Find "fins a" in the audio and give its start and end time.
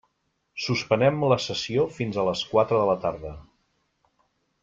1.99-2.25